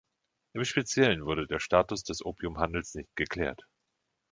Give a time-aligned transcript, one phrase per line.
[0.53, 3.67] Im Speziellen wurde der Status des Opiumhandels nicht geklärt.